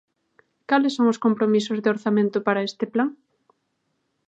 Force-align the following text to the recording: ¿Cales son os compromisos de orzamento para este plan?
¿Cales 0.69 0.95
son 0.97 1.05
os 1.13 1.21
compromisos 1.25 1.77
de 1.79 1.91
orzamento 1.95 2.37
para 2.47 2.65
este 2.69 2.85
plan? 2.93 3.09